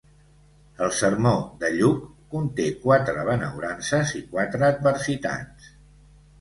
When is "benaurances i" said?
3.29-4.25